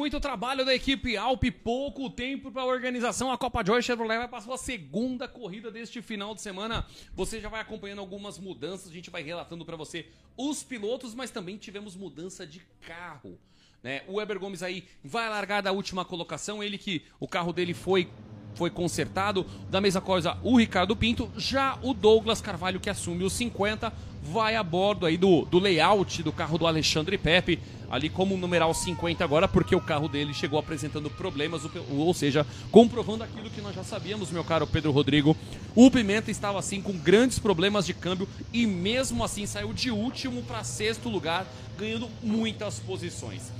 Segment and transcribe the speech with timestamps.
[0.00, 3.30] muito trabalho da equipe Alpe, pouco tempo para a organização.
[3.30, 6.86] A Copa Joy Chevrolet vai passar a segunda corrida deste final de semana.
[7.14, 10.06] Você já vai acompanhando algumas mudanças, a gente vai relatando para você
[10.38, 13.38] os pilotos, mas também tivemos mudança de carro.
[13.82, 14.02] Né?
[14.08, 18.08] O Weber Gomes aí vai largar da última colocação, ele que o carro dele foi
[18.54, 19.44] foi consertado.
[19.68, 21.30] Da mesma coisa, o Ricardo Pinto.
[21.36, 23.92] Já o Douglas Carvalho, que assume os 50,
[24.22, 27.58] vai a bordo aí do, do layout do carro do Alexandre Pepe,
[27.90, 33.24] ali como numeral 50 agora, porque o carro dele chegou apresentando problemas, ou seja, comprovando
[33.24, 35.36] aquilo que nós já sabíamos, meu caro Pedro Rodrigo.
[35.74, 40.42] O Pimenta estava assim com grandes problemas de câmbio e mesmo assim saiu de último
[40.42, 41.46] para sexto lugar,
[41.76, 43.50] ganhando muitas posições.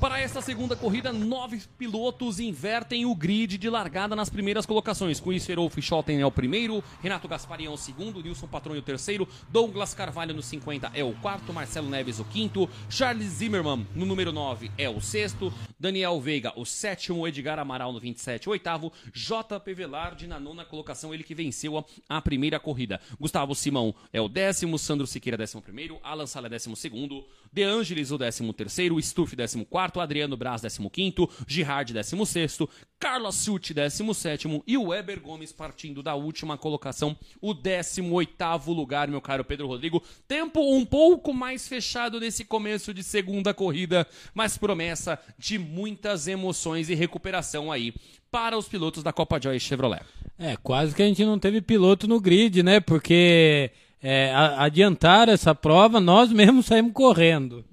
[0.00, 5.18] Para esta segunda corrida, nove pilotos invertem o grid de largada nas primeiras colocações.
[5.18, 8.82] Com isso, Erolf Schotten é o primeiro, Renato Gasparian é o segundo, Nilson Patrone o
[8.82, 14.06] terceiro, Douglas Carvalho no 50 é o quarto, Marcelo Neves o quinto, Charles Zimmermann no
[14.06, 18.92] número 9 é o sexto, Daniel Veiga o sétimo, Edgar Amaral no 27 o oitavo,
[19.12, 23.00] JP Velarde na nona colocação, ele que venceu a, a primeira corrida.
[23.18, 28.12] Gustavo Simão é o décimo, Sandro Siqueira décimo primeiro, Alan Sala décimo segundo, De Angelis
[28.12, 34.76] o décimo terceiro, Stuff décimo quarto, Adriano Braz, 15º, Girard, 16º, Carlos Suti, 17º e
[34.76, 40.02] o Weber Gomes partindo da última colocação, o 18º lugar, meu caro Pedro Rodrigo.
[40.26, 46.88] Tempo um pouco mais fechado nesse começo de segunda corrida, mas promessa de muitas emoções
[46.88, 47.94] e recuperação aí
[48.30, 50.02] para os pilotos da Copa Joy Chevrolet.
[50.38, 52.80] É, quase que a gente não teve piloto no grid, né?
[52.80, 53.70] Porque
[54.02, 57.64] é, adiantar essa prova, nós mesmos saímos correndo.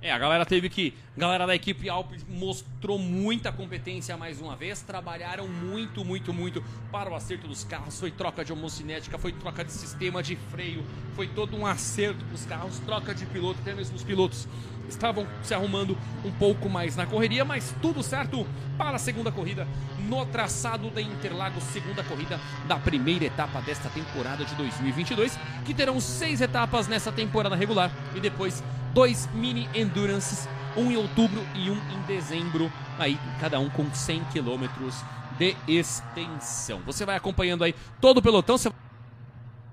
[0.00, 0.94] É, a galera teve que.
[1.16, 4.80] A galera da equipe Alpes mostrou muita competência mais uma vez.
[4.80, 7.98] Trabalharam muito, muito, muito para o acerto dos carros.
[7.98, 10.84] Foi troca de homocinética, foi troca de sistema de freio,
[11.16, 14.46] foi todo um acerto dos carros, troca de piloto, até mesmo os pilotos
[14.88, 18.46] estavam se arrumando um pouco mais na correria, mas tudo certo
[18.76, 19.66] para a segunda corrida
[20.08, 26.00] no traçado da Interlagos, segunda corrida da primeira etapa desta temporada de 2022, que terão
[26.00, 28.62] seis etapas nessa temporada regular e depois
[28.94, 34.24] dois mini endurances, um em outubro e um em dezembro, aí cada um com 100
[34.32, 34.94] quilômetros
[35.38, 36.80] de extensão.
[36.86, 38.70] Você vai acompanhando aí todo o pelotão, você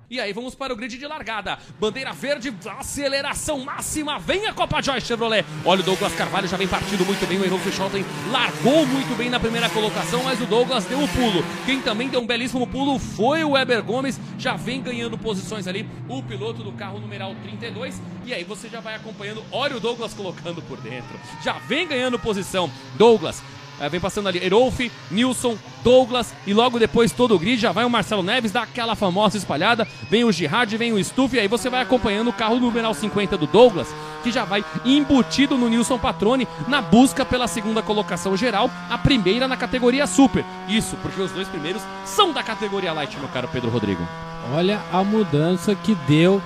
[0.08, 1.58] e aí vamos para o grid de largada.
[1.80, 4.18] Bandeira verde, aceleração máxima.
[4.18, 5.44] Vem a Copa Joy Chevrolet.
[5.64, 7.38] Olha o Douglas Carvalho já vem partindo muito bem.
[7.38, 11.44] O Henrique Schotten largou muito bem na primeira colocação, mas o Douglas deu um pulo.
[11.64, 14.20] Quem também deu um belíssimo pulo foi o Weber Gomes.
[14.38, 15.88] Já vem ganhando posições ali.
[16.08, 18.00] O piloto do carro numeral 32.
[18.24, 19.42] E aí você já vai acompanhando.
[19.50, 21.18] Olha o Douglas colocando por dentro.
[21.42, 22.70] Já vem ganhando posição.
[22.96, 23.42] Douglas
[23.80, 27.84] é, vem passando ali Erolf, Nilson, Douglas e logo depois todo o grid já vai
[27.84, 31.48] o Marcelo Neves, dá aquela famosa espalhada, vem o Girard, vem o Stuff e aí
[31.48, 33.88] você vai acompanhando o carro numeral 50 do Douglas,
[34.22, 39.46] que já vai embutido no Nilson Patrone na busca pela segunda colocação geral, a primeira
[39.46, 40.44] na categoria Super.
[40.68, 44.06] Isso, porque os dois primeiros são da categoria Light, meu caro Pedro Rodrigo.
[44.54, 46.40] Olha a mudança que deu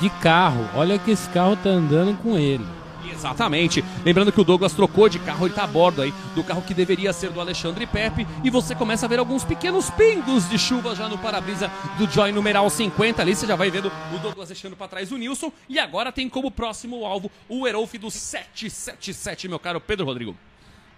[0.00, 0.68] de carro.
[0.74, 2.64] Olha que esse carro tá andando com ele.
[3.10, 3.84] Exatamente.
[4.04, 6.74] Lembrando que o Douglas trocou de carro, ele tá a bordo aí do carro que
[6.74, 8.26] deveria ser do Alexandre Pepe.
[8.42, 12.32] E você começa a ver alguns pequenos pingos de chuva já no para-brisa do Joy
[12.32, 13.22] numeral 50.
[13.22, 15.52] Ali você já vai vendo o Douglas deixando para trás o Nilson.
[15.68, 20.36] E agora tem como próximo alvo o Erolf do 777, meu caro Pedro Rodrigo.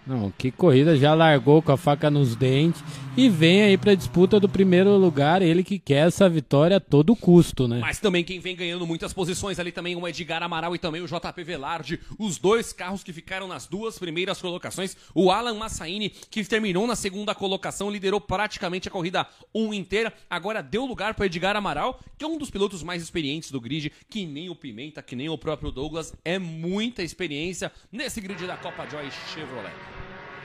[0.07, 2.81] Não, que corrida, já largou com a faca nos dentes
[3.17, 6.79] e vem aí para a disputa do primeiro lugar, ele que quer essa vitória a
[6.79, 7.79] todo custo, né?
[7.81, 11.07] Mas também quem vem ganhando muitas posições ali também o Edgar Amaral e também o
[11.07, 16.43] JP Velarde, os dois carros que ficaram nas duas primeiras colocações, o Alan Massaini que
[16.45, 21.57] terminou na segunda colocação, liderou praticamente a corrida 1 inteira, agora deu lugar para Edgar
[21.57, 25.17] Amaral, que é um dos pilotos mais experientes do grid, que nem o Pimenta, que
[25.17, 29.96] nem o próprio Douglas, é muita experiência nesse grid da Copa Joy Chevrolet.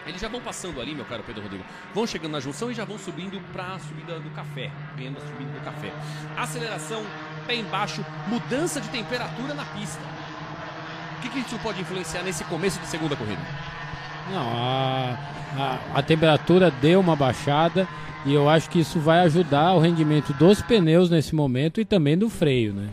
[0.07, 1.65] Eles já vão passando ali, meu caro Pedro Rodrigo.
[1.95, 4.71] Vão chegando na junção e já vão subindo para a subida do café.
[4.97, 5.93] Ganhando a subida do café.
[6.37, 7.03] Aceleração,
[7.47, 10.03] pé embaixo, mudança de temperatura na pista.
[11.19, 13.43] O que, que isso pode influenciar nesse começo de segunda corrida?
[14.31, 15.19] Não, a,
[15.57, 17.87] a, a temperatura deu uma baixada
[18.25, 22.17] e eu acho que isso vai ajudar o rendimento dos pneus nesse momento e também
[22.17, 22.89] do freio, né?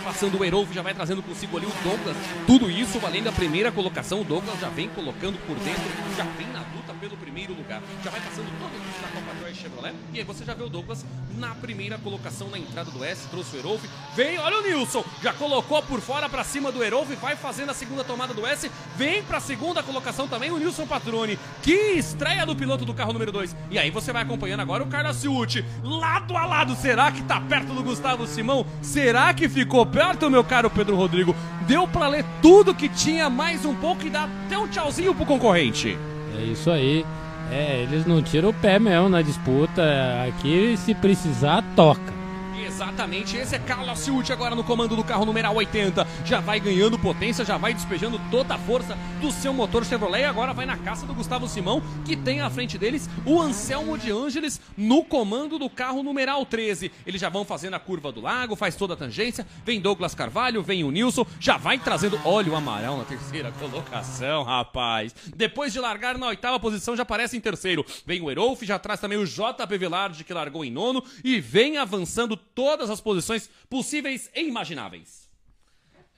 [0.00, 2.16] Passando o Erolf, já vai trazendo consigo ali o Douglas.
[2.46, 4.20] Tudo isso valendo a primeira colocação.
[4.20, 5.82] O Douglas já vem colocando por dentro,
[6.16, 7.82] já vem na luta pelo primeiro lugar.
[8.02, 9.94] Já vai passando todo mundo na Copa Joy Chevrolet.
[10.12, 11.04] E aí você já vê o Douglas
[11.36, 13.84] na primeira colocação na entrada do S, trouxe o Erolf.
[14.14, 17.74] Vem, olha o Nilson, já colocou por fora para cima do Erolf, vai fazendo a
[17.74, 18.70] segunda tomada do S.
[18.96, 21.38] Vem para a segunda colocação também o Nilson Patrone.
[21.62, 23.56] Que estreia do piloto do carro número 2.
[23.70, 26.74] E aí você vai acompanhando agora o Carlos Ciucci, lado a lado.
[26.76, 28.66] Será que tá perto do Gustavo Simão?
[28.82, 31.34] Será que ficou perto, meu caro Pedro Rodrigo?
[31.66, 35.26] Deu para ler tudo que tinha, mais um pouco e dá até um tchauzinho pro
[35.26, 35.98] concorrente.
[36.38, 37.04] É isso aí.
[37.50, 39.82] É, eles não tiram o pé mesmo na disputa.
[40.28, 42.19] Aqui, se precisar, toca.
[42.66, 46.06] Exatamente, esse é Carlos Ciucci agora no comando do carro numeral 80.
[46.24, 50.52] Já vai ganhando potência, já vai despejando toda a força do seu motor Chevrolet agora
[50.52, 54.60] vai na caça do Gustavo Simão, que tem à frente deles o Anselmo de Ângeles
[54.76, 56.90] no comando do carro numeral 13.
[57.06, 60.62] Eles já vão fazendo a curva do lago, faz toda a tangência, vem Douglas Carvalho,
[60.62, 65.14] vem o Nilson, já vai trazendo, olha o Amaral na terceira colocação, rapaz.
[65.34, 67.84] Depois de largar na oitava posição, já aparece em terceiro.
[68.06, 71.78] Vem o Erolf, já traz também o JP Velarde, que largou em nono, e vem
[71.78, 75.28] avançando todas as posições possíveis e imagináveis.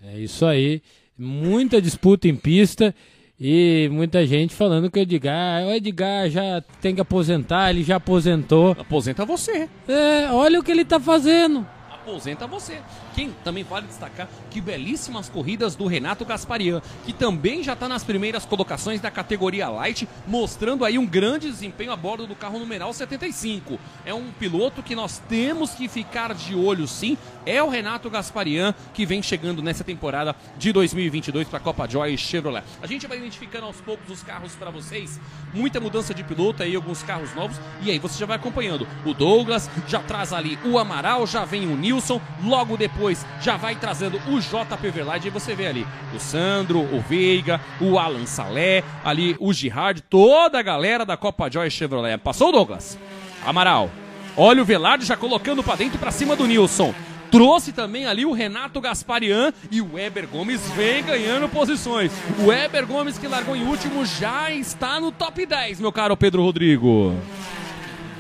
[0.03, 0.83] É isso aí.
[1.17, 2.95] Muita disputa em pista
[3.39, 7.97] e muita gente falando que o Edgar, o Edgar já tem que aposentar, ele já
[7.97, 8.73] aposentou.
[8.73, 9.69] Aposenta você.
[9.89, 11.67] É, olha o que ele tá fazendo.
[11.91, 12.81] Aposenta você.
[13.15, 18.05] Quem também vale destacar que belíssimas corridas do Renato Gasparian, que também já está nas
[18.05, 22.93] primeiras colocações da categoria Light, mostrando aí um grande desempenho a bordo do carro numeral
[22.93, 23.79] 75.
[24.05, 27.17] É um piloto que nós temos que ficar de olho sim.
[27.45, 32.17] É o Renato Gasparian que vem chegando nessa temporada de 2022 para a Copa Joy
[32.17, 32.65] Chevrolet.
[32.81, 35.21] A gente vai identificando aos poucos os carros para vocês.
[35.53, 37.57] Muita mudança de piloto aí, alguns carros novos.
[37.83, 38.87] E aí você já vai acompanhando.
[39.05, 42.21] O Douglas já traz ali o Amaral, já vem o Nilson.
[42.45, 45.27] Logo depois depois já vai trazendo o JP Verlaine.
[45.27, 50.61] E você vê ali o Sandro, o Veiga, o Alan Salé, ali o Girard, toda
[50.61, 52.17] a galera da Copa Joy Chevrolet.
[52.19, 52.97] Passou o Douglas.
[53.45, 53.91] Amaral.
[54.37, 56.95] Olha o Velarde já colocando para dentro para cima do Nilson.
[57.29, 62.13] Trouxe também ali o Renato Gasparian e o Weber Gomes vem ganhando posições.
[62.39, 66.43] O Weber Gomes que largou em último já está no top 10, meu caro Pedro
[66.43, 67.15] Rodrigo.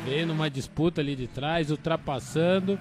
[0.04, 2.78] Vem numa disputa ali de trás, ultrapassando.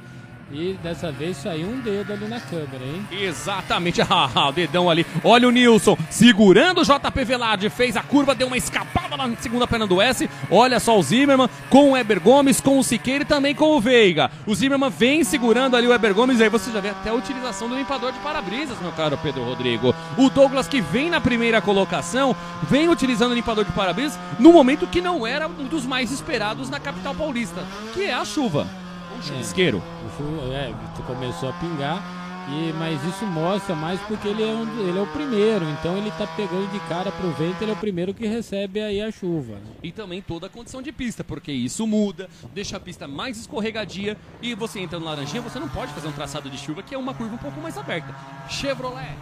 [0.54, 3.08] E dessa vez saiu um dedo ali na câmera, hein?
[3.12, 5.06] Exatamente, ah, o dedão ali.
[5.24, 9.66] Olha o Nilson segurando o JP Velarde, fez a curva, deu uma escapada na segunda
[9.66, 10.30] perna do S.
[10.50, 13.82] Olha só o Zimmerman com o Eber Gomes, com o Siqueira e também com o
[13.82, 14.30] Veiga.
[14.46, 17.14] O Zimmerman vem segurando ali o Eber Gomes, e aí você já vê até a
[17.14, 19.96] utilização do limpador de para-brisas, meu caro Pedro Rodrigo.
[20.18, 24.88] O Douglas que vem na primeira colocação, vem utilizando o limpador de para-brisas no momento
[24.88, 27.64] que não era um dos mais esperados na capital paulista,
[27.94, 28.68] que é a chuva.
[29.22, 29.82] Um chuvisqueiro.
[30.52, 32.22] É é, começou a pingar.
[32.50, 36.10] E, mas isso mostra mais porque ele é, um, ele é o primeiro, então ele
[36.12, 39.60] tá pegando de cara pro vento, ele é o primeiro que recebe aí a chuva.
[39.84, 44.18] E também toda a condição de pista, porque isso muda, deixa a pista mais escorregadia
[44.42, 46.98] e você entra no laranjinha, você não pode fazer um traçado de chuva que é
[46.98, 48.14] uma curva um pouco mais aberta.
[48.50, 49.16] Chevrolet,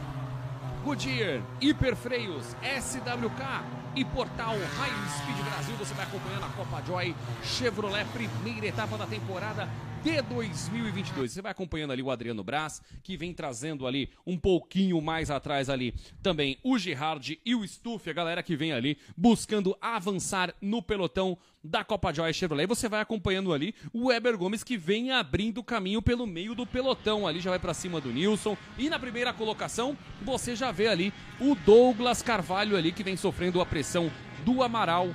[0.84, 3.64] Goodyear, Hiperfreios, SWK
[3.96, 7.14] e Portal High Speed Brasil, você vai acompanhando a Copa Joy
[7.44, 9.68] Chevrolet, primeira etapa da temporada
[10.04, 11.32] de 2022.
[11.32, 15.70] Você vai acompanhando ali o Adriano Braz, que vem trazendo ali um pouquinho mais atrás
[15.70, 15.94] ali
[16.24, 21.38] também o Gerard e o Stuff, a galera que vem ali buscando avançar no pelotão
[21.62, 22.64] da Copa Joy Chevrolet.
[22.64, 26.66] E você vai acompanhando ali o Weber Gomes que vem abrindo caminho pelo meio do
[26.66, 27.28] pelotão.
[27.28, 28.56] Ali já vai para cima do Nilson.
[28.78, 33.60] E na primeira colocação, você já vê ali o Douglas Carvalho ali que vem sofrendo
[33.60, 34.10] a pressão
[34.46, 35.10] do Amaral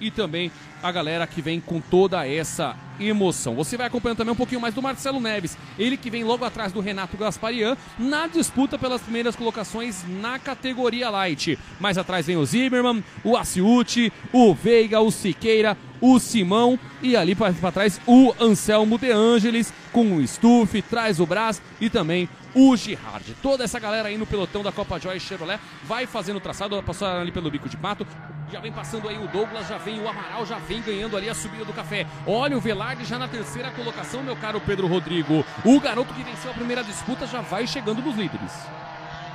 [0.00, 0.50] e também
[0.82, 3.54] a galera que vem com toda essa emoção.
[3.54, 6.72] Você vai acompanhando também um pouquinho mais do Marcelo Neves, ele que vem logo atrás
[6.72, 11.58] do Renato Gasparian na disputa pelas primeiras colocações na categoria Light.
[11.80, 17.34] Mais atrás vem o Zimmermann, o Aciuti, o Veiga, o Siqueira, o Simão e ali
[17.34, 22.76] para trás o Anselmo De Angelis com o Stuff, traz o Brás e também o
[22.76, 23.34] Girard.
[23.42, 27.30] Toda essa galera aí no pelotão da Copa Joy Chevrolet vai fazendo traçado, passou ali
[27.30, 28.06] pelo bico de pato,
[28.50, 31.34] já vem passando aí o Douglas, já vem o Amaral, já vem ganhando ali a
[31.34, 32.06] subida do café.
[32.26, 35.44] Olha o Velarde já na terceira colocação, meu caro Pedro Rodrigo.
[35.64, 38.52] O garoto que venceu a primeira disputa já vai chegando nos líderes.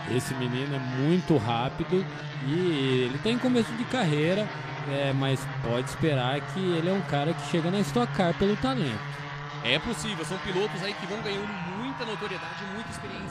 [0.09, 2.05] Esse menino é muito rápido
[2.45, 4.47] e ele tem começo de carreira,
[4.89, 8.55] é, mas pode esperar que ele é um cara que chega na Stock Car pelo
[8.55, 9.17] talento.
[9.63, 13.26] É possível, são pilotos aí que vão ganhando muita notoriedade, muita experiência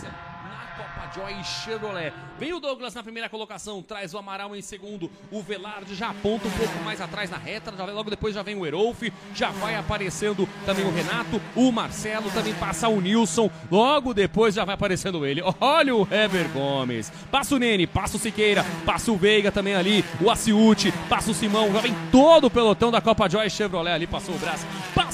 [1.15, 2.13] Joy Chevrolet.
[2.39, 6.47] Vem o Douglas na primeira colocação, traz o Amaral em segundo, o Velarde já aponta
[6.49, 9.03] um pouco mais atrás na reta, já, logo depois já vem o Erolf,
[9.35, 14.65] já vai aparecendo também o Renato, o Marcelo, também passa o Nilson, logo depois já
[14.65, 15.43] vai aparecendo ele.
[15.61, 20.05] Olha o Heber Gomes, passa o Nene, passa o Siqueira, passa o Veiga também ali,
[20.21, 24.07] o Aciute, passa o Simão, já vem todo o pelotão da Copa Joy Chevrolet ali,
[24.07, 24.67] passou o braço,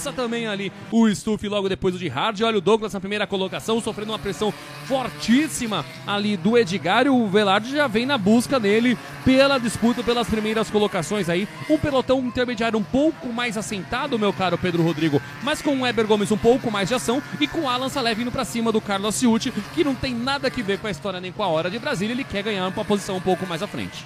[0.03, 3.25] passa também ali o Stuff logo depois o de Hard, olha o Douglas na primeira
[3.25, 4.53] colocação, sofrendo uma pressão
[4.87, 10.29] fortíssima ali do Edgar e o Velarde já vem na busca dele pela disputa pelas
[10.29, 11.47] primeiras colocações aí.
[11.71, 16.09] Um pelotão intermediário um pouco mais assentado, meu caro Pedro Rodrigo, mas com o Weber
[16.09, 18.81] Gomes um pouco mais de ação e com o Alan Salé vindo pra cima do
[18.81, 21.71] Carlos Ciuti, que não tem nada a ver com a história nem com a hora
[21.71, 24.05] de Brasília, ele quer ganhar uma posição um pouco mais à frente.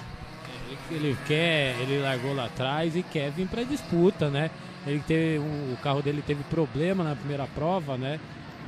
[0.91, 4.51] Ele quer, ele largou lá atrás e quer vir pra disputa, né?
[4.87, 8.19] Ele teve, o carro dele teve problema na primeira prova, né?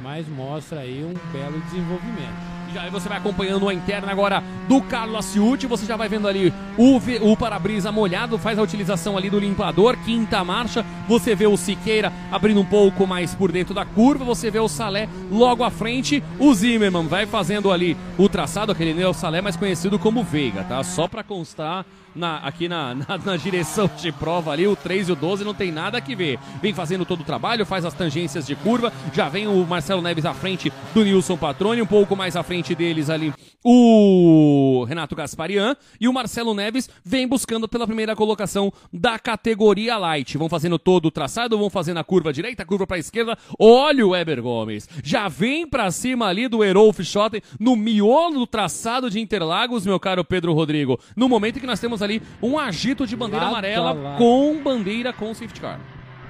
[0.02, 2.60] Mas mostra aí um belo desenvolvimento.
[2.74, 5.66] Já aí você vai acompanhando a interna agora do Carlos Aciuti.
[5.66, 6.98] Você já vai vendo ali o,
[7.32, 10.86] o para-brisa molhado, faz a utilização ali do limpador, quinta marcha.
[11.08, 14.24] Você vê o Siqueira abrindo um pouco mais por dentro da curva.
[14.24, 16.24] Você vê o Salé logo à frente.
[16.38, 20.64] O Zimmermann vai fazendo ali o traçado, aquele é o Salé mais conhecido como Veiga,
[20.64, 20.84] tá?
[20.84, 21.86] Só para constar
[22.16, 25.54] na, aqui na, na, na, direção de prova ali, o 3 e o 12 não
[25.54, 26.40] tem nada que ver.
[26.62, 30.26] Vem fazendo todo o trabalho, faz as tangências de curva, já vem o Marcelo Neves
[30.26, 35.76] à frente do Nilson Patrone, um pouco mais à frente deles ali o Renato Gasparian
[36.00, 40.38] e o Marcelo Neves vem buscando pela primeira colocação da categoria Light.
[40.38, 43.38] Vão fazendo todo o traçado, vão fazendo a curva direita, a curva para esquerda.
[43.60, 44.88] Olha o Weber Gomes.
[45.04, 50.00] Já vem para cima ali do Erolf Schotten no miolo do traçado de Interlagos, meu
[50.00, 51.00] caro Pedro Rodrigo.
[51.16, 55.14] No momento em que nós temos ali um agito de bandeira lado amarela com bandeira
[55.14, 55.80] com safety car.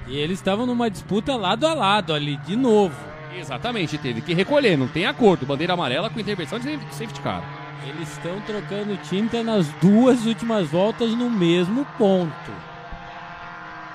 [0.06, 2.96] E eles estavam numa disputa lado a lado ali, de novo.
[3.36, 5.46] Exatamente, teve que recolher, não tem acordo.
[5.46, 7.44] Bandeira amarela com intervenção de safety car.
[7.86, 12.52] Eles estão trocando tinta nas duas últimas voltas no mesmo ponto.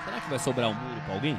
[0.05, 1.37] Será que vai sobrar um muro para alguém?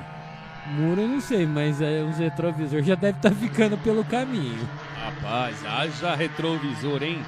[0.69, 4.69] Muro eu não sei, mas é, os retrovisor já deve estar tá ficando pelo caminho.
[5.01, 7.23] Rapaz, haja retrovisor, hein?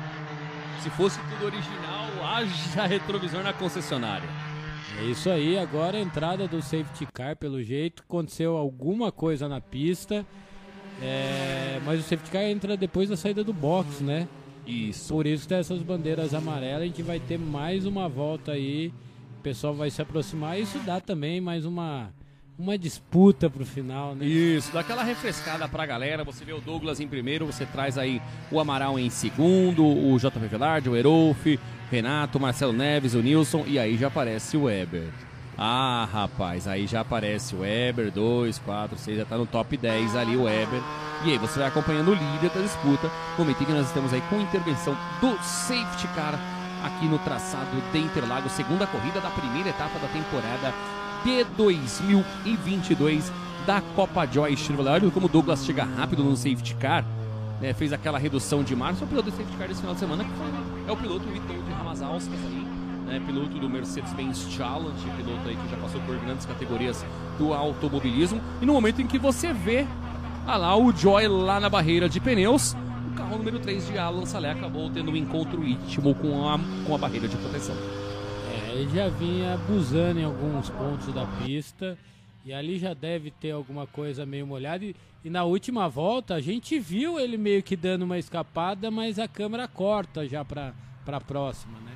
[0.82, 1.97] Se fosse tudo original,
[2.36, 4.28] haja retrovisor na concessionária.
[5.00, 9.60] É isso aí, agora a entrada do safety car, pelo jeito, aconteceu alguma coisa na
[9.60, 10.26] pista.
[11.00, 14.28] É, mas o safety car entra depois da saída do box, né?
[14.66, 15.14] Isso.
[15.14, 18.92] Por isso tem essas bandeiras amarelas, a gente vai ter mais uma volta aí.
[19.38, 20.58] O pessoal vai se aproximar.
[20.58, 22.12] Isso dá também mais uma
[22.58, 24.26] uma disputa pro final, né?
[24.26, 26.24] Isso, dá aquela refrescada pra galera.
[26.24, 28.20] Você vê o Douglas em primeiro, você traz aí
[28.50, 31.46] o Amaral em segundo, o JP Velarde, o Erolf,
[31.90, 35.08] Renato, Marcelo Neves, o Nilson e aí já aparece o Weber.
[35.56, 40.14] Ah, rapaz, aí já aparece o Weber, 2, 4, 6, já tá no top 10
[40.14, 40.80] ali o Weber.
[41.24, 44.22] E aí você vai acompanhando o líder da disputa, momento em que nós estamos aí
[44.30, 46.38] com intervenção do safety car
[46.84, 50.72] aqui no traçado de Interlagos, segunda corrida da primeira etapa da temporada
[51.24, 53.32] de 2022
[53.66, 54.92] da Copa Joy Chevrolet.
[55.02, 57.04] Olha como o Douglas chega rápido no safety car,
[57.60, 59.02] né, fez aquela redução de março.
[59.02, 60.46] O piloto do safety car desse final de semana que foi,
[60.88, 62.66] é o piloto Vitor de Ramazauskas aí
[63.06, 67.04] né, piloto do Mercedes-Benz Challenge, piloto aí que já passou por grandes categorias
[67.38, 68.40] do automobilismo.
[68.60, 69.86] E no momento em que você vê
[70.46, 72.74] ah lá o Joy lá na barreira de pneus,
[73.10, 76.94] o carro número 3 de Alan Salé acabou tendo um encontro íntimo com a, com
[76.94, 77.76] a barreira de proteção.
[78.50, 81.98] É, ele já vinha abusando em alguns pontos da pista.
[82.44, 84.84] E ali já deve ter alguma coisa meio molhada.
[84.84, 89.18] E, e, na última volta a gente viu ele meio que dando uma escapada, mas
[89.18, 90.72] a câmera corta já para
[91.06, 91.92] a próxima, né?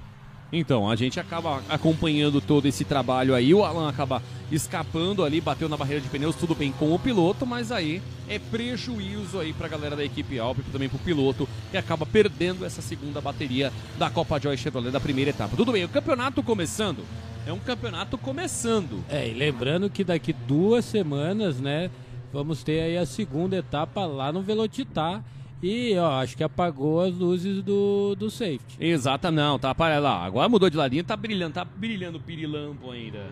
[0.52, 3.54] Então, a gente acaba acompanhando todo esse trabalho aí.
[3.54, 7.46] O Alan acaba escapando ali, bateu na barreira de pneus, tudo bem com o piloto,
[7.46, 11.78] mas aí é prejuízo aí pra galera da equipe Alp e também pro piloto, que
[11.78, 15.56] acaba perdendo essa segunda bateria da Copa Joy Chevrolet da primeira etapa.
[15.56, 17.02] Tudo bem, o campeonato começando.
[17.46, 19.04] É um campeonato começando.
[19.08, 21.90] É, e lembrando que daqui duas semanas, né,
[22.32, 25.22] vamos ter aí a segunda etapa lá no Velocitar
[25.62, 28.76] e, ó, acho que apagou as luzes do, do safety.
[28.80, 30.24] Exata, não, tá para lá.
[30.24, 33.26] Agora mudou de ladinho, tá brilhando, tá brilhando o pirilampo ainda.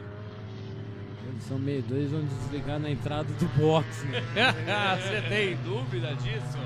[1.29, 4.05] Eles são meio dois, vão desligar na entrada do box.
[4.05, 4.23] Né?
[5.03, 6.59] Você tem dúvida disso?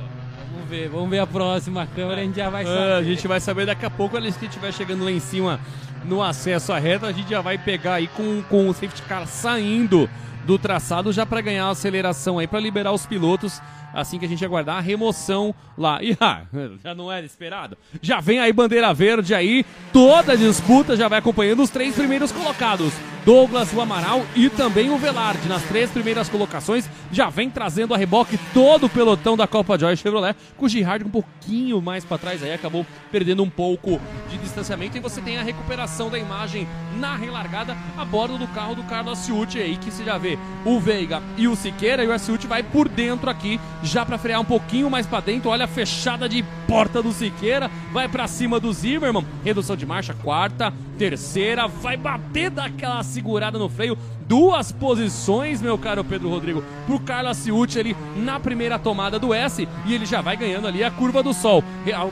[0.52, 2.78] Vamos ver, vamos ver a próxima câmera, a gente já vai saber.
[2.78, 5.18] Ah, a gente vai saber daqui a pouco, quando a gente estiver chegando lá em
[5.18, 5.58] cima
[6.06, 9.26] no acesso à reta, a gente já vai pegar aí com, com o safety car
[9.26, 10.08] saindo
[10.44, 13.60] do traçado já para ganhar aceleração aí, para liberar os pilotos
[13.94, 16.02] assim que a gente aguardar a remoção lá.
[16.02, 16.42] E ah,
[16.82, 17.78] já não era esperado.
[18.02, 22.32] Já vem aí bandeira verde aí, toda a disputa já vai acompanhando os três primeiros
[22.32, 22.92] colocados.
[23.24, 25.48] Douglas, o Amaral e também o Velarde.
[25.48, 29.96] Nas três primeiras colocações, já vem trazendo a reboque todo o pelotão da Copa Joy
[29.96, 34.00] Chevrolet, com o Girard um pouquinho mais para trás aí, acabou perdendo um pouco
[34.30, 34.96] de distanciamento.
[34.96, 39.18] E você tem a recuperação da imagem na relargada a bordo do carro do Carlos
[39.20, 42.62] Ciuti aí, que você já vê o Veiga e o Siqueira, e o Ciuti vai
[42.62, 45.50] por dentro aqui, já para frear um pouquinho mais para dentro.
[45.50, 50.14] Olha a fechada de porta do Siqueira, vai para cima do Zimmermann, redução de marcha,
[50.14, 53.96] quarta, terceira, vai bater daquela segurada no freio.
[54.26, 59.68] Duas posições, meu caro Pedro Rodrigo, pro Carlos Ciucci ali na primeira tomada do S
[59.86, 61.62] e ele já vai ganhando ali a curva do sol.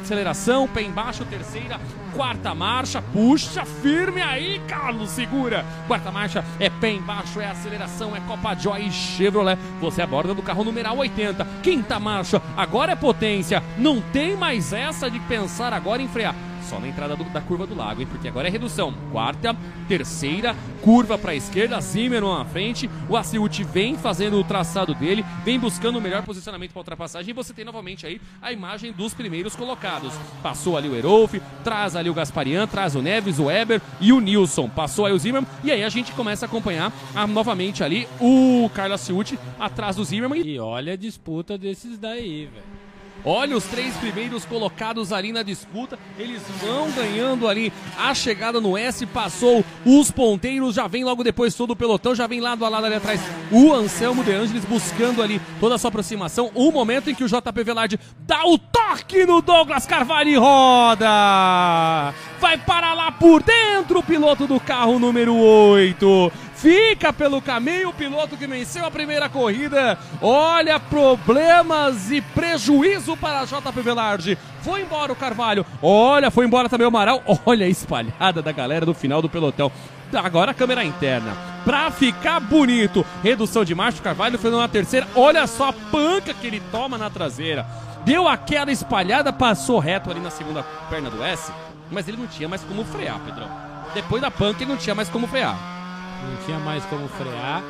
[0.01, 1.81] Aceleração, pé embaixo, terceira,
[2.15, 5.65] quarta marcha, puxa firme aí, Carlos, segura.
[5.89, 9.59] Quarta marcha é pé embaixo, é aceleração, é Copa Joy Chevrolet.
[9.81, 11.47] Você aborda do carro numeral 80.
[11.63, 13.63] Quinta marcha, agora é potência.
[13.79, 17.67] Não tem mais essa de pensar agora em frear só na entrada do, da curva
[17.67, 18.07] do lago, hein?
[18.11, 18.95] Porque agora é redução.
[19.11, 19.57] Quarta,
[19.89, 22.89] terceira, curva para a esquerda, Zimmerman na frente.
[23.09, 27.31] O Aciut vem fazendo o traçado dele, vem buscando o melhor posicionamento para ultrapassagem.
[27.31, 30.13] E você tem novamente aí a imagem dos primeiros colocados.
[30.43, 34.21] Passou ali o Erolf, traz ali o Gasparian, traz o Neves, o Weber e o
[34.21, 34.69] Nilson.
[34.69, 38.71] Passou aí o Zimmerman e aí a gente começa a acompanhar a, novamente ali o
[38.75, 40.43] Carlos Aciut atrás do Zimmerman.
[40.45, 42.92] E olha a disputa desses daí, velho.
[43.25, 45.99] Olha os três primeiros colocados ali na disputa.
[46.19, 49.07] Eles vão ganhando ali a chegada no S.
[49.07, 50.75] Passou os ponteiros.
[50.75, 52.15] Já vem logo depois todo o pelotão.
[52.15, 55.79] Já vem lado a lado ali atrás o Anselmo De Angelis buscando ali toda a
[55.79, 56.51] sua aproximação.
[56.55, 62.15] O momento em que o JP Velarde dá o toque no Douglas Carvalho e roda.
[62.41, 67.93] Vai para lá por dentro o piloto do carro número 8 fica pelo caminho o
[67.93, 69.99] piloto que venceu a primeira corrida.
[70.21, 74.39] Olha, problemas e prejuízo para JP Velarde.
[74.61, 75.67] Foi embora o Carvalho.
[75.83, 77.21] Olha, foi embora também o Amaral.
[77.45, 79.73] Olha a espalhada da galera do final do pelotão.
[80.15, 81.37] Agora a câmera interna.
[81.65, 83.05] Pra ficar bonito.
[83.25, 85.09] Redução de marcha, o Carvalho foi na terceira.
[85.17, 87.67] Olha só a panca que ele toma na traseira.
[88.05, 91.53] Deu aquela espalhada, passou reto ali na segunda perna do S.
[91.91, 93.49] Mas ele não tinha mais como frear, Pedrão.
[93.95, 95.82] Depois da panca, ele não tinha mais como frear
[96.23, 97.63] não tinha mais como frear.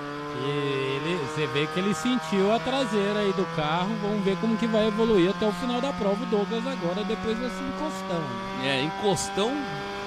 [0.44, 3.94] E ele, você vê que ele sentiu a traseira aí do carro.
[4.00, 6.23] Vamos ver como que vai evoluir até o final da prova.
[6.23, 8.23] O Douglas agora depois ser encostão.
[8.62, 9.52] É, encostão,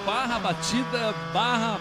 [0.06, 1.80] barra batida, barra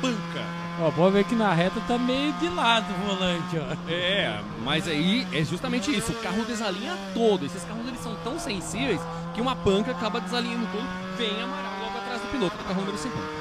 [0.00, 0.44] panca.
[0.80, 3.90] Ó, pode ver que na reta tá meio de lado o volante, ó.
[3.90, 6.12] É, mas aí é justamente isso.
[6.12, 7.44] O carro desalinha todo.
[7.44, 9.00] Esses carros eles são tão sensíveis
[9.34, 10.86] que uma panca acaba desalinhando tudo.
[11.16, 13.37] Vem amarelo logo atrás do piloto do carro número 50.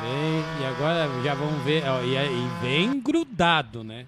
[0.00, 4.06] Vem, e agora já vamos ver, ó, e, e vem grudado, né?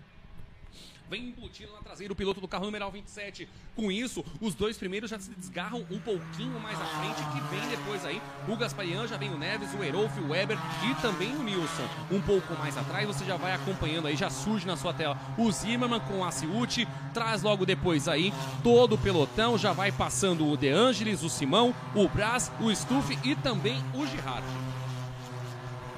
[1.12, 3.46] Vem embutido na traseira o piloto do carro numeral 27.
[3.76, 7.68] Com isso, os dois primeiros já se desgarram um pouquinho mais à frente, que vem
[7.68, 10.56] depois aí o Gasparian, já vem o Neves, o Erolf, o Weber
[10.90, 11.86] e também o Nilson.
[12.10, 15.52] Um pouco mais atrás, você já vai acompanhando aí, já surge na sua tela o
[15.52, 20.56] Zimmerman com a Ciuti, traz logo depois aí todo o pelotão, já vai passando o
[20.56, 24.46] De Angelis, o Simão, o Brás, o Stuff e também o Girard.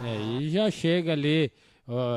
[0.03, 1.53] É, e já chega ali,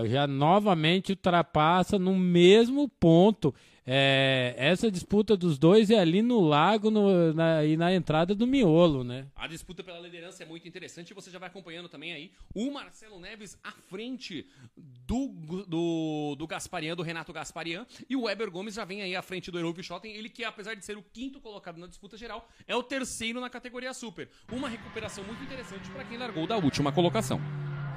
[0.08, 3.54] já novamente ultrapassa no mesmo ponto.
[3.89, 8.45] É, essa disputa dos dois é ali no lago no, na, e na entrada do
[8.45, 9.28] miolo, né?
[9.34, 12.69] A disputa pela liderança é muito interessante e você já vai acompanhando também aí o
[12.69, 14.45] Marcelo Neves à frente
[14.76, 15.30] do,
[15.65, 19.50] do, do Gasparian, do Renato Gasparian, e o Weber Gomes já vem aí à frente
[19.50, 22.76] do Erovi Schotten, ele que apesar de ser o quinto colocado na disputa geral, é
[22.76, 24.28] o terceiro na categoria Super.
[24.52, 27.39] Uma recuperação muito interessante para quem largou da última colocação.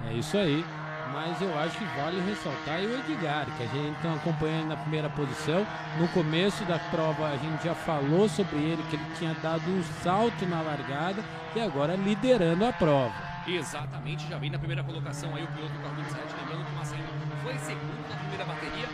[0.09, 0.65] É isso aí.
[1.13, 5.11] Mas eu acho que vale ressaltar o Edgar, que a gente está acompanhando na primeira
[5.11, 5.67] posição.
[5.99, 9.83] No começo da prova a gente já falou sobre ele, que ele tinha dado um
[10.03, 11.23] salto na largada
[11.55, 13.13] e agora liderando a prova.
[13.47, 16.77] Exatamente, já vem na primeira colocação aí o piloto do carro 27, lembrando que o
[16.77, 17.03] Marcelo
[17.43, 18.89] foi segundo na primeira bateria.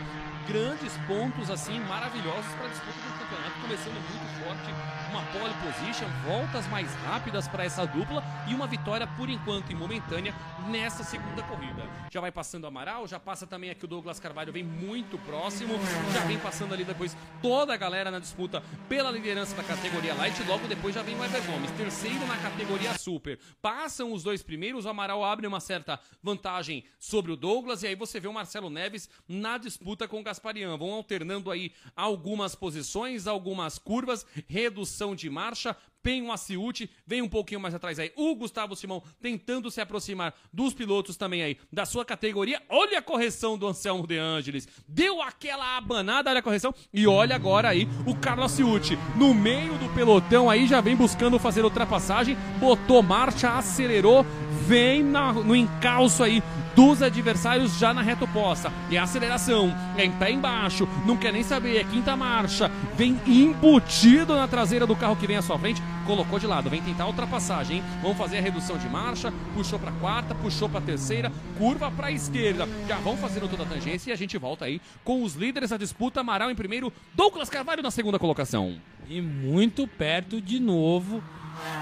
[0.47, 4.71] Grandes pontos assim, maravilhosos para a disputa do campeonato, começando muito forte
[5.09, 9.75] uma pole position, voltas mais rápidas para essa dupla e uma vitória por enquanto e
[9.75, 10.33] momentânea
[10.67, 11.83] nessa segunda corrida.
[12.11, 15.75] Já vai passando Amaral, já passa também aqui o Douglas Carvalho, vem muito próximo,
[16.13, 20.41] já vem passando ali depois toda a galera na disputa pela liderança da categoria Light,
[20.43, 23.39] logo depois já vem o Ever Gomes, terceiro na categoria Super.
[23.61, 27.95] Passam os dois primeiros, o Amaral abre uma certa vantagem sobre o Douglas e aí
[27.95, 30.75] você vê o Marcelo Neves na disputa com o Gasparian.
[30.77, 35.75] Vão alternando aí algumas posições, algumas curvas, redução de marcha,
[36.07, 38.13] Penho Aciute, vem um pouquinho mais atrás aí.
[38.15, 42.61] O Gustavo Simão tentando se aproximar dos pilotos também aí da sua categoria.
[42.69, 44.69] Olha a correção do Anselmo De Angelis.
[44.87, 46.73] Deu aquela abanada, olha a correção.
[46.93, 48.97] E olha agora aí o Carlos Aciute.
[49.17, 52.37] No meio do pelotão aí já vem buscando fazer ultrapassagem.
[52.57, 54.25] Botou marcha, acelerou.
[54.65, 56.41] Vem na, no encalço aí
[56.77, 58.71] dos adversários já na reta oposta.
[58.91, 64.35] É aceleração, é em pé embaixo, não quer nem saber, é quinta marcha, vem embutido
[64.35, 67.07] na traseira do carro que vem à sua frente, colocou de lado, vem tentar a
[67.07, 67.83] ultrapassagem, hein?
[67.99, 72.69] Vamos fazer a redução de marcha, puxou para quarta, puxou para terceira, curva para esquerda.
[72.87, 75.77] Já vão fazendo toda a tangência e a gente volta aí com os líderes da
[75.77, 78.75] disputa, Amaral em primeiro, Douglas Carvalho na segunda colocação.
[79.09, 81.23] E muito perto de novo.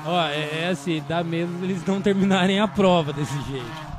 [0.05, 3.94] Ó, é, é assim, dá medo eles não terminarem a prova desse jeito.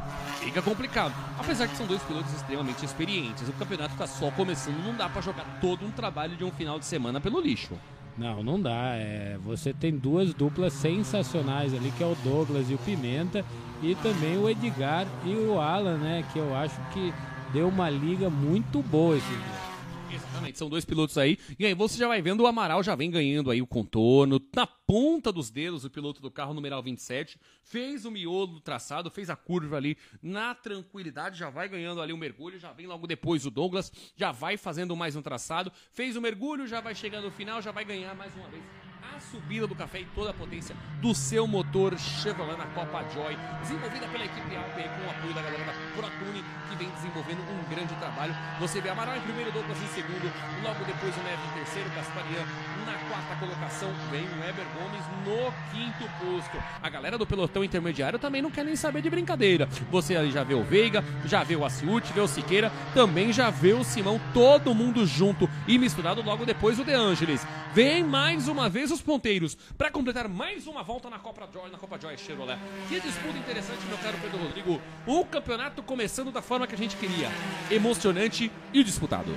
[0.47, 1.13] Fica complicado.
[1.37, 5.21] Apesar que são dois pilotos extremamente experientes, o campeonato está só começando, não dá para
[5.21, 7.75] jogar todo um trabalho de um final de semana pelo lixo.
[8.17, 8.95] Não, não dá.
[8.95, 13.45] É, você tem duas duplas sensacionais ali, que é o Douglas e o Pimenta,
[13.83, 16.25] e também o Edgar e o Alan, né?
[16.33, 17.13] Que eu acho que
[17.53, 19.66] deu uma liga muito boa esse dia.
[20.11, 21.39] Exatamente, são dois pilotos aí.
[21.59, 24.41] E aí você já vai vendo o Amaral já vem ganhando aí o contorno.
[24.55, 27.39] Na ponta dos dedos, o piloto do carro numeral 27.
[27.63, 32.13] Fez o miolo do traçado, fez a curva ali na tranquilidade, já vai ganhando ali
[32.13, 32.59] o mergulho.
[32.59, 35.73] Já vem logo depois o Douglas, já vai fazendo mais um traçado.
[35.93, 39.21] Fez o mergulho, já vai chegando no final, já vai ganhar mais uma vez a
[39.21, 44.07] subida do café e toda a potência do seu motor Chevrolet na Copa Joy, desenvolvida
[44.09, 47.95] pela equipe Alpe com o apoio da galera da ProTune, que vem desenvolvendo um grande
[47.97, 48.35] trabalho.
[48.61, 52.47] Você vê Amaral em primeiro, Douglas em segundo, logo depois o Neve em terceiro, Gasparian
[52.87, 56.63] na quarta colocação, vem o Weber Gomes no quinto posto.
[56.83, 59.69] A galera do pelotão intermediário também não quer nem saber de brincadeira.
[59.91, 63.51] Você ali já vê o Veiga, já vê o Aciute, vê o Siqueira, também já
[63.51, 67.45] vê o Simão, todo mundo junto e misturado logo depois o De Angelis.
[67.75, 71.79] Vem mais uma vez os ponteiros para completar mais uma volta na Copa Joy, na
[71.79, 72.59] Copa Joy Chevrolet.
[72.89, 74.81] Que disputa interessante, meu caro Pedro Rodrigo.
[75.07, 77.29] O campeonato começando da forma que a gente queria,
[77.71, 79.31] emocionante e disputado.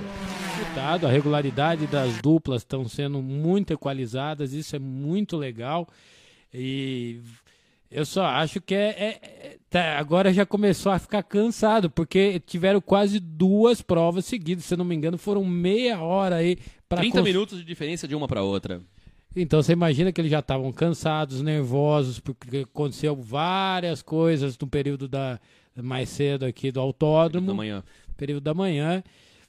[0.56, 5.86] Disputado, a regularidade das duplas estão sendo muito equalizadas, isso é muito legal.
[6.52, 7.20] E
[7.90, 12.40] eu só acho que é, é, é tá, agora já começou a ficar cansado, porque
[12.40, 16.56] tiveram quase duas provas seguidas, se eu não me engano, foram meia hora aí.
[16.88, 17.24] 30 cons...
[17.24, 18.80] minutos de diferença de uma para outra.
[19.34, 25.06] Então você imagina que eles já estavam cansados, nervosos, porque aconteceu várias coisas no período
[25.06, 25.38] da
[25.76, 27.46] mais cedo aqui do autódromo.
[27.46, 27.84] Período da manhã.
[28.16, 29.04] Período da manhã.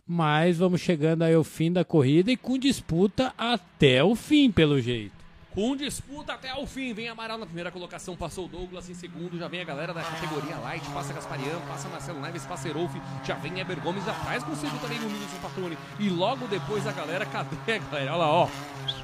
[0.05, 4.79] Mas vamos chegando aí ao fim da corrida e com disputa até o fim, pelo
[4.79, 5.21] jeito.
[5.53, 9.37] Com disputa até o fim, vem Amaral na primeira colocação, passou o Douglas em segundo,
[9.37, 12.93] já vem a galera da categoria Light, passa Gasparian, passa Marcelo Neves, passa Erolf,
[13.25, 15.77] já vem Eber Gomes, atrás consigo também o Nilson Patrone.
[15.99, 18.11] E logo depois a galera, cadê a galera?
[18.13, 18.49] Olha lá, ó,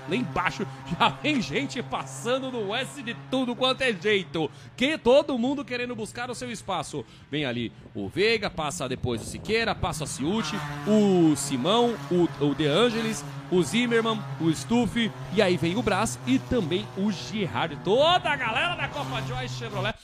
[0.08, 0.66] lá embaixo
[0.98, 5.96] já vem gente passando no S de tudo quanto é jeito, que todo mundo querendo
[5.96, 7.06] buscar o seu espaço.
[7.30, 10.56] Vem ali o Veiga, passa depois o Siqueira, passa o Ciuti,
[10.88, 16.20] o Simão, o, o De Angelis, o Zimmerman, o Stuff, e aí vem o Brás
[16.26, 17.78] e também o Girard.
[17.84, 19.96] Toda a galera da Copa Joyce Chevrolet.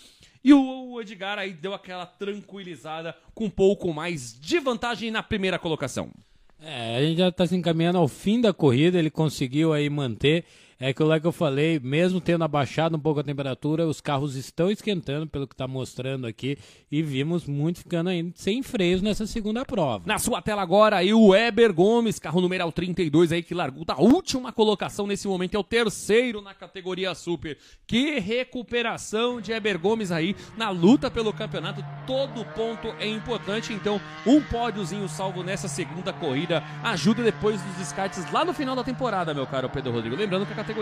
[0.43, 5.57] E o Edgar aí deu aquela tranquilizada com um pouco mais de vantagem na primeira
[5.57, 6.11] colocação.
[6.65, 10.45] É, a gente já está se encaminhando ao fim da corrida, ele conseguiu aí manter
[10.83, 14.35] é aquilo lá que eu falei, mesmo tendo abaixado um pouco a temperatura, os carros
[14.35, 16.57] estão esquentando, pelo que está mostrando aqui,
[16.91, 20.03] e vimos muito ficando ainda sem freios nessa segunda prova.
[20.05, 23.95] Na sua tela agora, aí o Weber Gomes, carro numeral 32 aí, que largou da
[23.95, 27.57] última colocação nesse momento, é o terceiro na categoria Super.
[27.87, 34.01] Que recuperação de Weber Gomes aí na luta pelo campeonato, todo ponto é importante, então
[34.27, 39.33] um pódiozinho salvo nessa segunda corrida ajuda depois dos descartes lá no final da temporada,
[39.33, 40.17] meu caro Pedro Rodrigo.
[40.17, 40.72] Lembrando que a categoria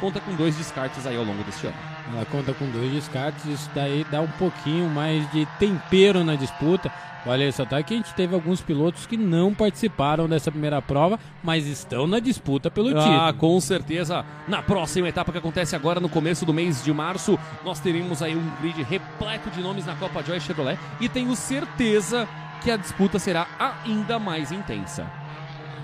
[0.00, 1.76] conta com dois descartes aí ao longo deste ano.
[2.12, 6.90] Ela conta com dois descartes, isso daí dá um pouquinho mais de tempero na disputa.
[7.28, 11.18] Olha só, tá que a gente teve alguns pilotos que não participaram dessa primeira prova,
[11.42, 13.20] mas estão na disputa pelo ah, título.
[13.20, 14.24] Ah, com certeza.
[14.46, 18.36] Na próxima etapa que acontece agora no começo do mês de março, nós teremos aí
[18.36, 22.28] um grid repleto de nomes na Copa Joy Chevrolet e tenho certeza
[22.62, 23.48] que a disputa será
[23.84, 25.04] ainda mais intensa.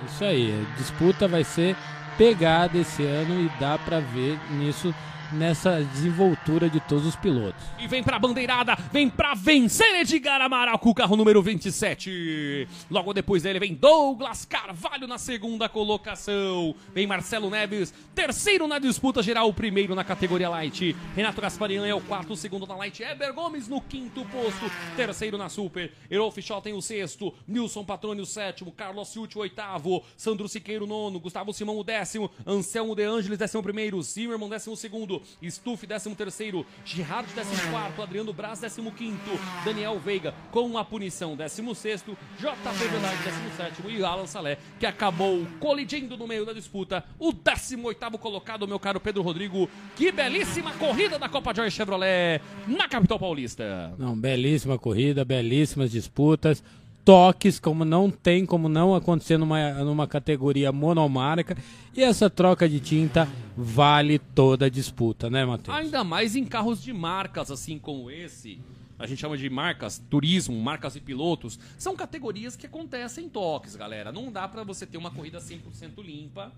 [0.06, 1.76] Isso aí, a disputa vai ser
[2.16, 4.94] pegada esse ano e dá para ver nisso
[5.32, 7.62] nessa desenvoltura de todos os pilotos.
[7.78, 12.68] E vem pra bandeirada, vem pra vencer Edgar Amaral com o carro número 27.
[12.90, 16.74] Logo depois dele vem Douglas Carvalho na segunda colocação.
[16.94, 20.94] Vem Marcelo Neves, terceiro na disputa geral, o primeiro na categoria Light.
[21.14, 23.02] Renato Gasparian é o quarto, segundo na Light.
[23.02, 25.92] Eber Gomes no quinto posto, terceiro na Super.
[26.10, 30.88] Erolf tem o sexto, Nilson Patrone o sétimo, Carlos Ciuti o oitavo, Sandro Siqueiro o
[30.88, 36.14] nono, Gustavo Simão o décimo, Anselmo De Angelis décimo primeiro, Zimmermann décimo segundo, Stuff, 13
[36.14, 39.30] terceiro, Girard, 14 quarto, Adriano Braz, 15 quinto,
[39.64, 43.22] Daniel Veiga com a punição, 16 sexto, JP Velarde,
[43.56, 48.66] 17 e Alan Salé, que acabou colidindo no meio da disputa, o 18 oitavo colocado,
[48.66, 49.68] meu caro Pedro Rodrigo.
[49.96, 53.94] Que belíssima corrida da Copa Joy Chevrolet na capital paulista.
[53.98, 56.62] Não, belíssima corrida, belíssimas disputas
[57.04, 61.56] toques, como não tem como não acontecer numa, numa categoria monomarca.
[61.94, 65.76] E essa troca de tinta vale toda a disputa, né, Matheus?
[65.76, 68.60] Ainda mais em carros de marcas assim como esse.
[68.98, 71.58] A gente chama de marcas, turismo, marcas e pilotos.
[71.76, 74.12] São categorias que acontecem em toques, galera.
[74.12, 76.52] Não dá para você ter uma corrida 100% limpa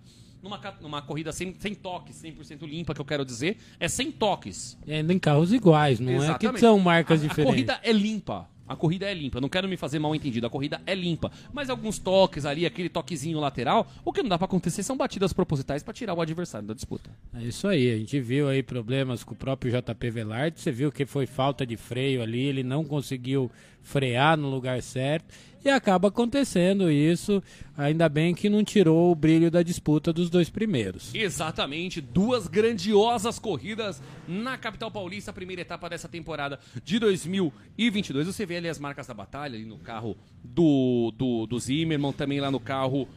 [0.45, 4.77] numa, numa corrida sem, sem toques, 100% limpa, que eu quero dizer, é sem toques.
[4.87, 6.47] E ainda em carros iguais, não Exatamente.
[6.47, 7.49] é que são marcas a, diferentes.
[7.49, 8.47] A corrida é limpa.
[8.67, 11.31] A corrida é limpa, não quero me fazer mal entendido, a corrida é limpa.
[11.53, 15.33] Mas alguns toques ali, aquele toquezinho lateral, o que não dá para acontecer são batidas
[15.33, 17.11] propositais para tirar o adversário da disputa.
[17.35, 20.91] É isso aí, a gente viu aí problemas com o próprio JP Velarde, você viu
[20.91, 23.51] que foi falta de freio ali, ele não conseguiu
[23.85, 25.33] frear no lugar certo
[25.65, 27.43] e acaba acontecendo isso.
[27.77, 31.15] Ainda bem que não tirou o brilho da disputa dos dois primeiros.
[31.15, 38.27] Exatamente, duas grandiosas corridas na capital paulista, primeira etapa dessa temporada de 2022.
[38.27, 42.41] Você vê ali as marcas da batalha, ali no carro do, do, do Zimmermann, também
[42.41, 43.09] lá no carro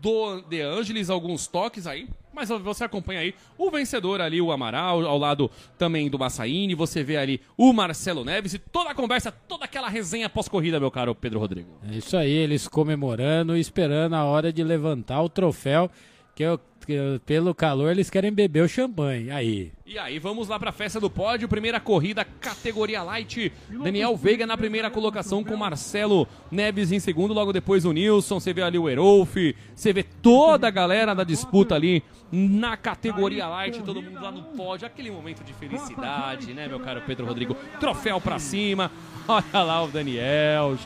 [0.00, 2.08] do De Angelis, alguns toques aí.
[2.36, 6.74] Mas você acompanha aí o vencedor ali, o Amaral, ao lado também do Massaini.
[6.74, 10.90] Você vê ali o Marcelo Neves e toda a conversa, toda aquela resenha pós-corrida, meu
[10.90, 11.70] caro Pedro Rodrigo.
[11.90, 15.90] É isso aí, eles comemorando e esperando a hora de levantar o troféu
[16.36, 16.44] que
[17.24, 19.30] pelo calor eles querem beber o champanhe.
[19.30, 19.72] Aí.
[19.86, 21.48] E aí, vamos lá para a festa do pódio.
[21.48, 23.50] Primeira corrida, categoria light.
[23.82, 27.32] Daniel Veiga na primeira colocação com Marcelo Neves em segundo.
[27.32, 28.38] Logo depois o Nilson.
[28.38, 29.34] Você vê ali o Erolf.
[29.74, 33.82] Você vê toda a galera da disputa ali na categoria light.
[33.82, 34.86] Todo mundo lá no pódio.
[34.86, 37.56] Aquele momento de felicidade, né, meu caro Pedro Rodrigo?
[37.80, 38.92] Troféu para cima.
[39.26, 40.76] Olha lá o Daniel.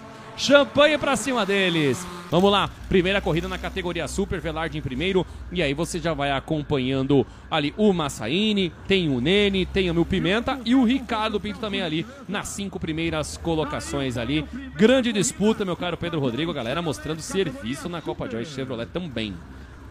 [0.41, 2.07] Champanhe para cima deles.
[2.31, 5.27] Vamos lá, primeira corrida na categoria Super, Velarde em primeiro.
[5.53, 10.07] E aí você já vai acompanhando ali o Massaini, tem o Nene, tem o Meu
[10.07, 14.47] Pimenta e o Ricardo Pinto também ali nas cinco primeiras colocações ali.
[14.75, 16.55] Grande disputa, meu caro Pedro Rodrigo.
[16.55, 19.35] Galera mostrando serviço na Copa Joyce Chevrolet também.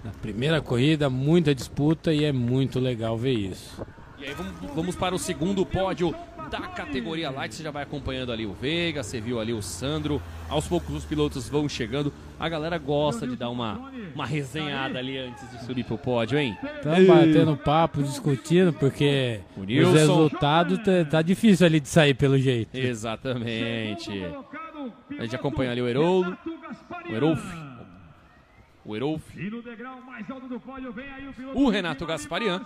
[0.03, 3.85] Na primeira corrida, muita disputa e é muito legal ver isso.
[4.17, 6.15] E aí vamos, vamos para o segundo pódio
[6.49, 7.53] da categoria Light.
[7.53, 10.21] Você já vai acompanhando ali o Veiga, você viu ali o Sandro.
[10.49, 12.11] Aos poucos os pilotos vão chegando.
[12.39, 16.57] A galera gosta de dar uma, uma resenhada ali antes de subir pro pódio, hein?
[16.75, 22.75] Estão batendo papo, discutindo, porque os resultados tá, tá, difícil ali de sair pelo jeito.
[22.75, 24.11] Exatamente.
[25.17, 26.37] A gente acompanha ali o Heroldo,
[27.09, 27.43] o Herolf,
[28.85, 29.23] o Herolf,
[31.53, 32.65] o Renato Gasparian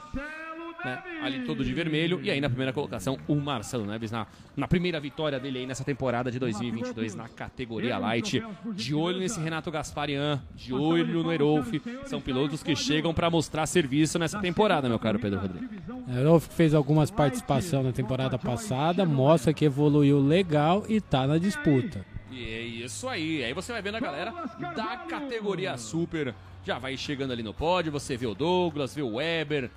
[0.83, 1.01] né?
[1.21, 2.19] Ali todo de vermelho.
[2.21, 5.83] E aí na primeira colocação, o Marcelo Neves na, na primeira vitória dele aí nessa
[5.83, 8.43] temporada de 2022 na categoria Light.
[8.73, 11.71] De olho nesse Renato Gasparian, de olho no Erolf.
[12.05, 15.69] São pilotos que chegam para mostrar serviço nessa temporada, meu caro Pedro Rodrigues.
[16.17, 22.05] Erolf fez algumas participações na temporada passada, mostra que evoluiu legal e tá na disputa.
[22.33, 23.43] E é isso aí.
[23.43, 24.31] Aí você vai vendo a galera
[24.75, 26.33] da categoria Super.
[26.65, 27.91] Já vai chegando ali no pódio.
[27.91, 29.69] Você vê o Douglas, vê o Weber,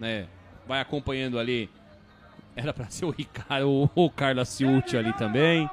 [0.00, 0.26] né?
[0.66, 1.68] vai acompanhando ali.
[2.56, 5.68] Era para ser o Ricardo, o Carlos Ciucci ali também.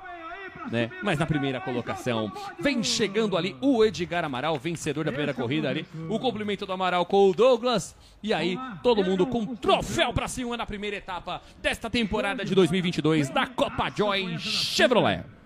[0.71, 0.89] Né?
[1.01, 5.85] Mas na primeira colocação vem chegando ali o Edgar Amaral, vencedor da primeira corrida ali.
[6.09, 7.95] O cumprimento do Amaral com o Douglas.
[8.21, 13.29] E aí, todo mundo com troféu para cima na primeira etapa desta temporada de 2022
[13.29, 15.36] da Copa Joy Chevrolet.